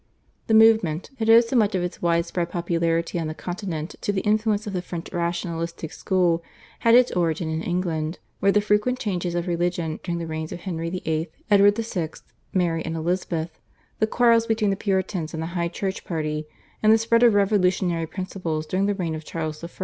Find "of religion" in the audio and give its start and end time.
9.35-9.99